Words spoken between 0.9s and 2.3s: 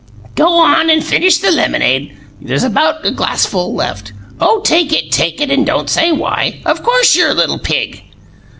finish the lemonade;